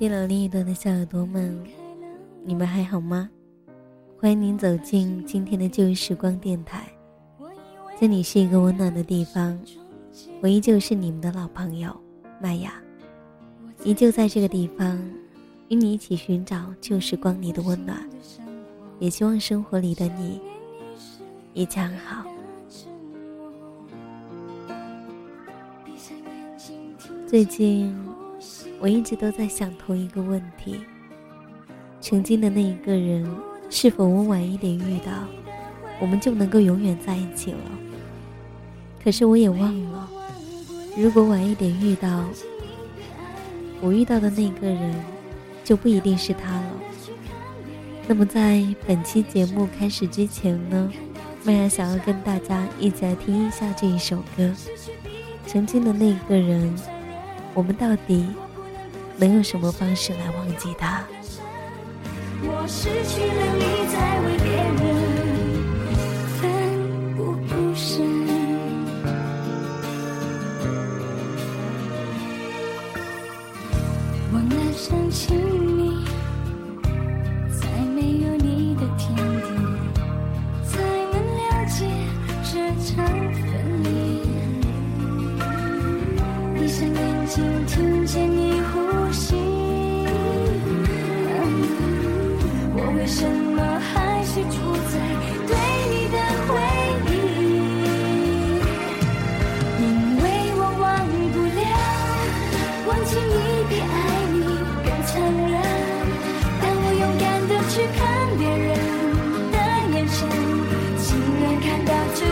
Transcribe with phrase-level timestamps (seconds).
[0.00, 1.62] 电脑另一端的小耳朵们，
[2.42, 3.28] 你们还好吗？
[4.18, 6.90] 欢迎您走进今天的旧时光电台，
[8.00, 9.60] 这里是一个温暖的地方，
[10.40, 11.94] 我依旧是你们的老朋友
[12.40, 12.72] 麦雅，
[13.84, 14.98] 依旧在这个地方
[15.68, 18.02] 与你一起寻找旧时光里的温暖，
[19.00, 20.40] 也希望生活里的你
[21.52, 22.24] 一切安好。
[27.26, 27.94] 最近，
[28.80, 30.80] 我一直都在想同一个问题：
[32.00, 33.30] 曾经的那一个人，
[33.68, 35.12] 是否我晚一点遇到，
[36.00, 37.58] 我们就能够永远在一起了？
[39.04, 40.08] 可是我也忘了，
[40.96, 42.24] 如果晚一点遇到，
[43.82, 44.94] 我遇到的那个人，
[45.62, 46.70] 就不一定是他了。
[48.08, 50.90] 那么在本期节目开始之前呢，
[51.44, 54.50] 麦雅想要跟大家一起来听一下这一首歌，
[55.46, 56.74] 曾经的那个人。
[57.52, 58.24] 我们到底
[59.20, 61.04] 能用什么方式来忘记他？
[62.42, 64.39] 我失去了你，在为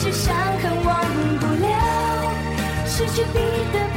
[0.00, 1.04] 到自己伤痕，忘
[1.38, 2.32] 不了
[2.86, 3.40] 失去你
[3.70, 3.89] 的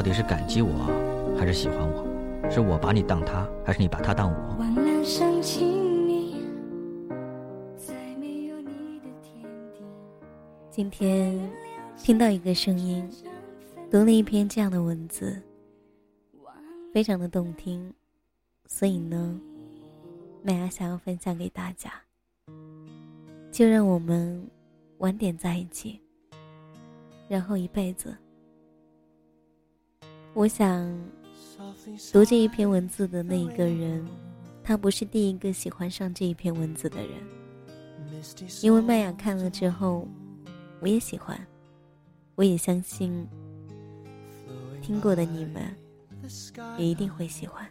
[0.00, 0.72] 到底是感激我，
[1.38, 2.02] 还是喜欢我？
[2.50, 4.56] 是我把你当他，还是你把他当我？
[10.70, 11.38] 今天
[11.98, 13.06] 听到一个声音，
[13.90, 15.38] 读了一篇这样的文字，
[16.94, 17.92] 非常的动听，
[18.68, 19.38] 所以呢，
[20.42, 21.92] 麦芽想要分享给大家。
[23.52, 24.48] 就让我们
[24.96, 26.00] 晚点在一起，
[27.28, 28.16] 然后一辈子。
[30.34, 30.86] 我想，
[32.12, 34.06] 读这一篇文字的那一个人，
[34.62, 37.10] 他不是第一个喜欢上这一篇文字的人，
[38.62, 40.06] 因为麦雅看了之后。
[40.82, 41.38] 我也喜欢，
[42.36, 43.28] 我也相信，
[44.80, 45.62] 听过的你们
[46.78, 47.68] 也一定会喜欢。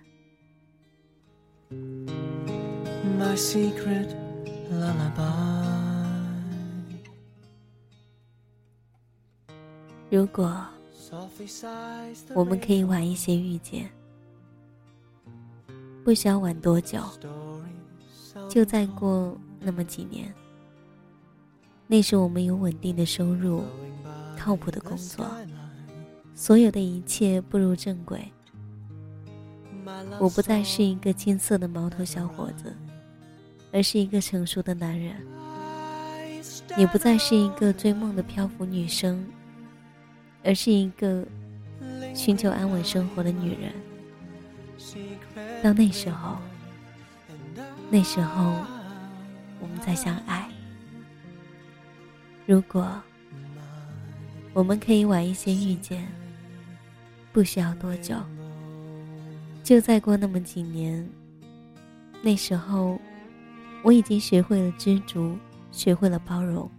[10.12, 10.64] 如果
[12.36, 13.90] 我们可以晚一些遇见，
[16.04, 17.02] 不需要晚多久，
[18.50, 20.34] 就再过那么几年。
[21.88, 23.64] 那时我们有稳定的收入，
[24.38, 25.26] 靠谱的工作，
[26.36, 28.32] 所有的一切步入正轨。
[30.20, 32.76] 我不再是一个青涩的毛头小伙子，
[33.74, 35.16] 而是一个成熟的男人；
[36.78, 39.26] 也不再是一个追梦的漂浮女生，
[40.44, 41.26] 而是一个
[42.14, 43.74] 寻求安稳生活的女人。
[45.62, 46.38] 到那时候，
[47.90, 48.66] 那时候，
[49.60, 50.50] 我们再相爱。
[52.46, 52.90] 如果
[54.54, 56.08] 我们可以晚一些遇见，
[57.32, 58.16] 不需要多久，
[59.64, 61.08] 就再过那么几年。
[62.22, 63.00] 那时候，
[63.84, 65.38] 我已经学会了知足，
[65.72, 66.70] 学会了包容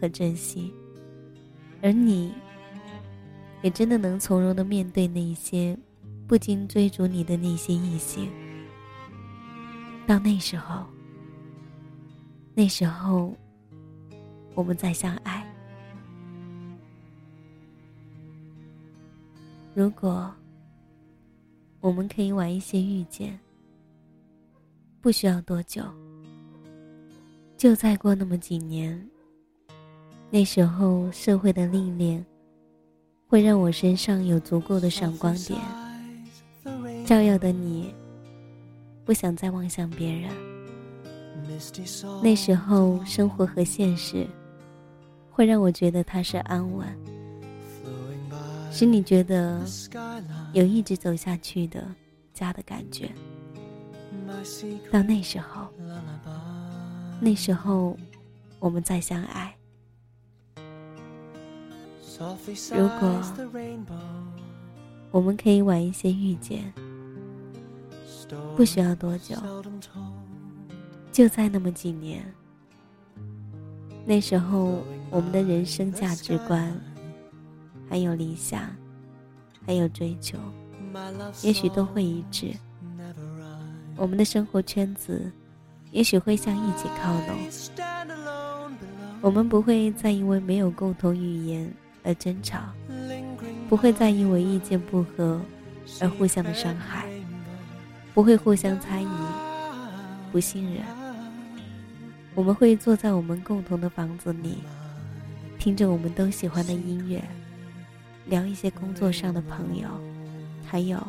[0.00, 0.72] 和珍惜，
[1.80, 2.32] 而你，
[3.62, 5.76] 也真的能从容的面对那些
[6.26, 8.30] 不经追逐你的那些异性。
[10.06, 10.84] 到那时候，
[12.54, 13.32] 那时候，
[14.54, 15.46] 我们再相爱。
[19.74, 20.32] 如果
[21.80, 23.38] 我们可以晚一些遇见，
[25.00, 25.82] 不需要多久，
[27.56, 29.08] 就再过那么几年，
[30.28, 32.24] 那时候社会的历练
[33.30, 35.56] 会让我身上有足够的闪光点，
[37.06, 37.94] 照耀的你
[39.04, 40.28] 不想再望向别人。
[42.20, 44.26] 那时候生活和现实
[45.30, 46.84] 会让我觉得踏实安稳。
[48.72, 49.60] 使你觉得
[50.52, 51.86] 有一直走下去的
[52.34, 53.12] 家的感觉。
[54.90, 55.68] 到那时候，
[57.20, 57.96] 那时候
[58.58, 59.54] 我们再相爱。
[62.74, 63.22] 如果
[65.10, 66.70] 我们可以晚一些遇见，
[68.54, 69.34] 不需要多久，
[71.10, 72.22] 就在那么几年。
[74.04, 76.78] 那时候，我们的人生价值观。
[77.88, 78.70] 还有理想，
[79.66, 80.38] 还有追求，
[81.42, 82.54] 也许都会一致。
[83.96, 85.32] 我们的生活圈子，
[85.90, 87.36] 也许会向一起靠拢。
[89.20, 91.68] 我们不会再因为没有共同语言
[92.02, 92.58] 而争吵，
[93.68, 95.40] 不会再因为意见不合
[96.00, 97.06] 而互相的伤害，
[98.14, 99.08] 不会互相猜疑、
[100.32, 100.82] 不信任。
[102.34, 104.58] 我们会坐在我们共同的房子里，
[105.58, 107.22] 听着我们都喜欢的音乐。
[108.26, 109.88] 聊一些工作上的朋友，
[110.64, 111.00] 还有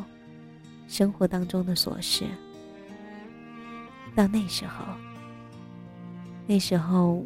[0.88, 2.24] 生活当中的琐事。
[4.14, 4.84] 到那时候，
[6.46, 7.24] 那时候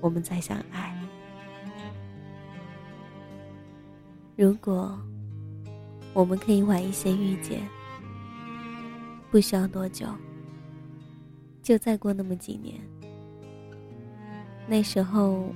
[0.00, 0.83] 我们再相爱。
[4.36, 4.98] 如果
[6.12, 7.60] 我们可以晚一些遇见，
[9.30, 10.06] 不需要多久，
[11.62, 12.80] 就再过那么几年。
[14.66, 15.52] 那时候，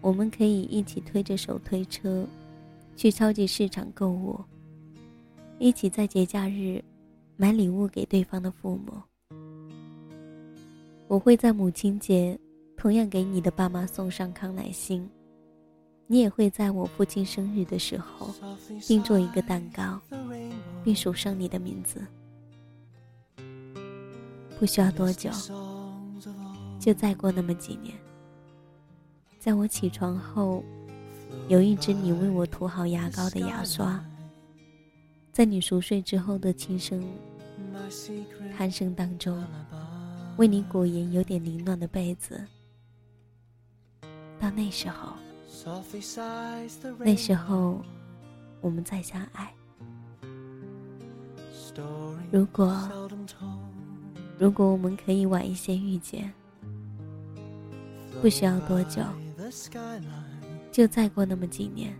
[0.00, 2.26] 我们可以一起推着手推车。
[2.94, 4.38] 去超级市场购物，
[5.58, 6.80] 一起在节假日
[7.36, 8.92] 买礼物给对方的父母。
[11.08, 12.38] 我会在母亲节
[12.76, 15.08] 同样给你的爸妈送上康乃馨，
[16.06, 18.34] 你也会在我父亲生日的时候
[18.86, 20.00] 定做一个蛋糕，
[20.84, 22.00] 并署上你的名字。
[24.58, 25.30] 不需要多久，
[26.78, 27.94] 就再过那么几年，
[29.38, 30.62] 在我起床后。
[31.48, 34.04] 有一支你为我涂好牙膏的牙刷，
[35.32, 37.02] 在你熟睡之后的轻声
[38.58, 39.42] 鼾声当中，
[40.36, 42.46] 为你裹严有点凌乱的被子。
[44.38, 45.14] 到那时候，
[46.98, 47.80] 那时候
[48.60, 49.52] 我们再相爱。
[52.30, 52.76] 如果
[54.38, 56.32] 如果我们可以晚一些遇见，
[58.20, 59.02] 不需要多久。
[60.70, 61.94] 就再过那么几年，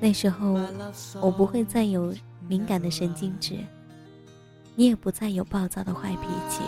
[0.00, 0.56] 那时候
[1.20, 2.14] 我不会再有
[2.48, 3.58] 敏感的神经质，
[4.76, 6.62] 你也不再有暴躁的坏脾气。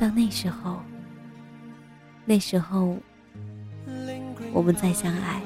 [0.00, 0.80] 到那时候，
[2.24, 2.96] 那时候
[4.52, 5.40] 我们再相爱。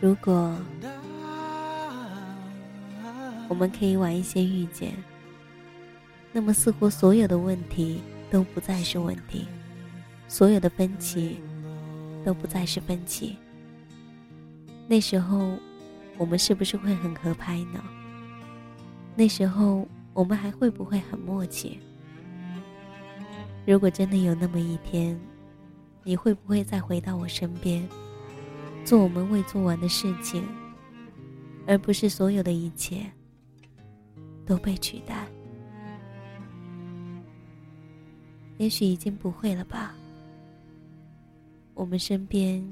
[0.00, 0.54] 如果
[3.48, 4.92] 我们可以晚一些遇见，
[6.32, 8.00] 那么似乎所有的问题。
[8.30, 9.46] 都不再是问题，
[10.26, 11.40] 所有的分歧
[12.24, 13.36] 都不再是分歧。
[14.88, 15.56] 那时候，
[16.18, 17.80] 我们是不是会很合拍呢？
[19.14, 21.78] 那时候，我们还会不会很默契？
[23.66, 25.18] 如果真的有那么一天，
[26.02, 27.86] 你会不会再回到我身边，
[28.84, 30.46] 做我们未做完的事情，
[31.66, 33.10] 而不是所有的一切
[34.44, 35.26] 都被取代？
[38.58, 39.94] 也许已经不会了吧。
[41.72, 42.62] 我们身边，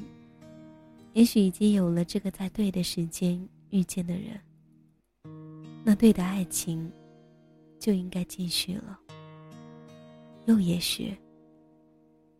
[1.14, 4.38] 也许已经有了这个在对的时间遇见的人，
[5.82, 6.88] 那对的爱情
[7.80, 9.00] 就应该继续了。
[10.46, 11.16] 又也许，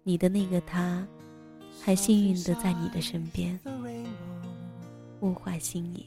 [0.03, 1.07] 你的那个他，
[1.81, 3.59] 还幸运的在你的身边，
[5.21, 6.05] 物换星移。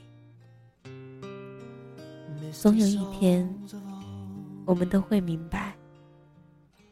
[2.51, 3.49] 总有一天，
[4.65, 5.73] 我们都会明白。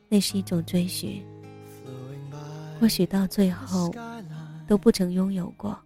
[0.08, 1.26] 那是一种追寻，
[2.80, 3.92] 或许到最后
[4.68, 5.78] 都不曾拥有过，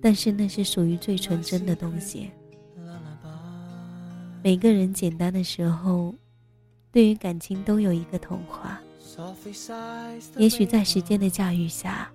[0.00, 2.30] 但是那是属于最纯真的东西。
[4.42, 6.14] 每个人简单的时候，
[6.92, 8.80] 对于感情都有一个童话。
[10.36, 12.10] 也许在时间的驾驭下，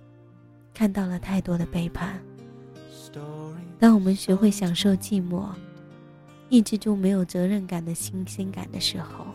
[0.74, 2.20] 看到了太多的背叛。
[3.78, 5.46] 当我们学会享受寂寞，
[6.48, 9.26] 抑制住没有责任感的新鲜感的时候，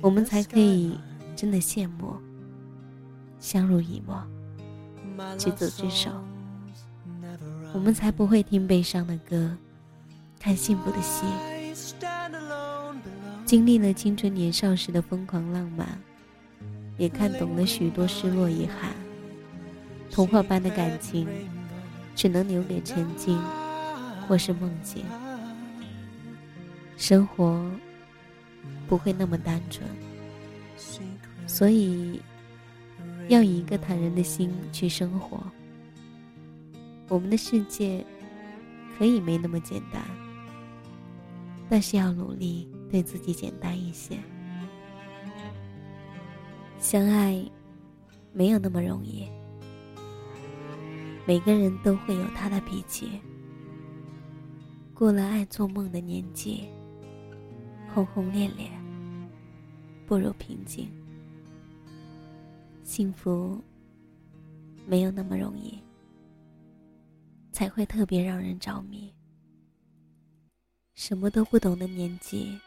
[0.00, 0.98] 我们才可以
[1.34, 2.14] 真的羡慕，
[3.40, 4.22] 相濡以沫，
[5.36, 6.10] 执子之手。
[7.74, 9.56] 我们才不会听悲伤的歌，
[10.38, 11.26] 看幸福的戏。
[13.46, 15.86] 经历了青春年少时的疯狂浪漫，
[16.98, 18.90] 也看懂了许多失落遗憾。
[20.10, 21.28] 童话般的感情，
[22.16, 23.40] 只能留给曾经，
[24.26, 25.04] 或是梦境。
[26.96, 27.64] 生活
[28.88, 29.88] 不会那么单纯，
[31.46, 32.20] 所以
[33.28, 35.40] 要以一个坦然的心去生活。
[37.08, 38.04] 我们的世界
[38.98, 40.02] 可以没那么简单，
[41.68, 44.18] 但是要努力对自己简单一些。
[46.78, 47.44] 相爱
[48.32, 49.28] 没有那么容易，
[51.26, 53.20] 每个人都会有他的脾气。
[54.94, 56.68] 过了爱做梦的年纪。
[57.94, 58.70] 轰轰烈烈，
[60.06, 60.90] 不如平静。
[62.82, 63.58] 幸福
[64.86, 65.78] 没有那么容易，
[67.52, 69.10] 才会特别让人着迷。
[70.92, 72.60] 什么都不懂的年纪，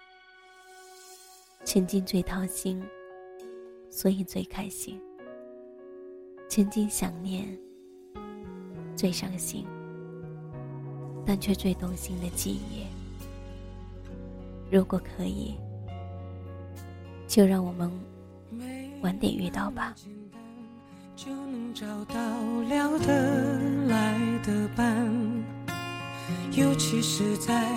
[1.65, 2.81] 曾经最掏心，
[3.89, 4.95] 所以最开心；
[6.49, 7.45] 曾经想念，
[8.95, 9.65] 最伤心，
[11.25, 12.85] 但却最动心的记忆。
[14.71, 15.55] 如果可以，
[17.27, 17.91] 就让我们
[19.01, 19.93] 晚点遇到吧。
[21.15, 22.15] 就能找到
[22.69, 25.11] 聊得来的伴，
[26.53, 27.69] 尤其是在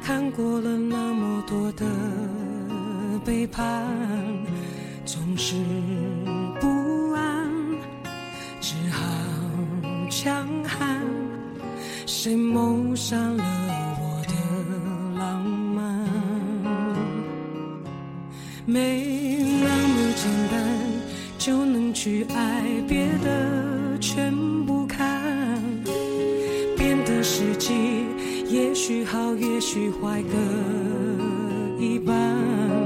[0.00, 1.84] 看过了那么多的
[3.26, 3.84] 背叛，
[5.04, 5.56] 总是
[6.60, 7.50] 不安，
[8.60, 9.02] 只好
[10.08, 11.02] 强悍。
[12.06, 13.44] 谁谋杀了
[13.98, 16.06] 我的浪漫？
[18.64, 19.02] 没
[19.60, 20.62] 那么简单
[21.36, 24.32] 就能去爱，别的全
[24.66, 25.20] 不看。
[26.76, 27.74] 变的时机
[28.48, 32.85] 也许好，也许坏各一半。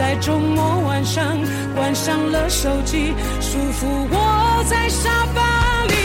[0.00, 1.36] 在周末晚上
[1.74, 5.99] 关上了手机，舒服窝在沙发里。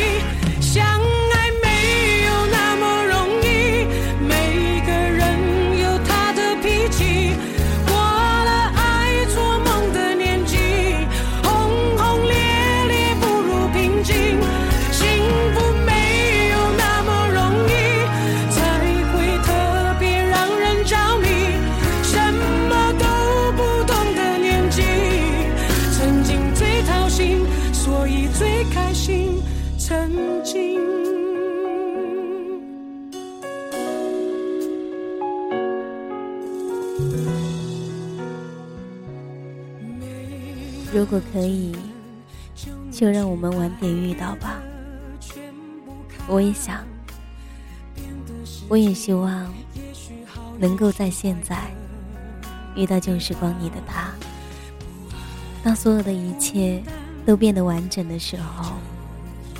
[41.05, 41.71] 如果可以，
[42.91, 44.59] 就让我们晚点遇到吧。
[46.27, 46.83] 我也想，
[48.67, 49.53] 我也希望
[50.57, 51.69] 能够在现在
[52.75, 54.09] 遇到旧时光里的他。
[55.63, 56.81] 当所有的一切
[57.23, 58.73] 都变得完整的时候，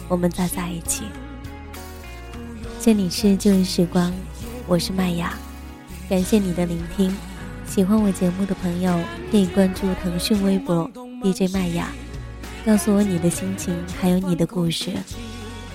[0.08, 1.04] 我们再在一起。
[2.82, 4.12] 这里是旧时光，
[4.66, 5.38] 我是麦雅，
[6.10, 7.16] 感谢你的聆听。
[7.68, 9.00] 喜欢我节目的朋友，
[9.30, 10.90] 可以关注腾讯微博。
[11.26, 11.88] DJ 麦雅，
[12.64, 14.92] 告诉我你的心情，还有你的故事，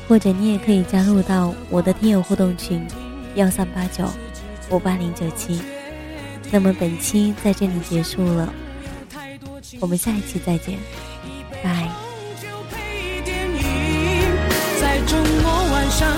[0.07, 2.87] 或者你也可以加入到我的听友互动群
[3.35, 4.09] 幺三八九
[4.71, 5.61] 五八零九七。
[6.53, 8.55] 那么本期在这里结束了，
[9.81, 10.79] 我们下一期再见，
[11.65, 11.91] 拜。
[14.81, 16.09] 在周末晚上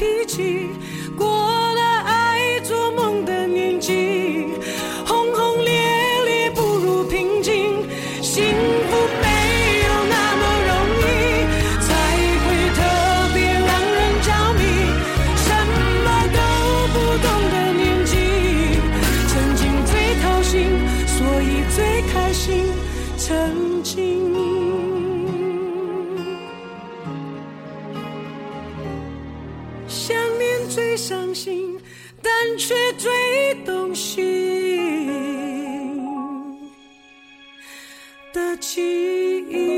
[0.00, 0.89] 脾气。
[30.10, 31.78] 想念最伤心，
[32.20, 34.26] 但却最动心
[38.32, 38.82] 的记
[39.48, 39.69] 忆。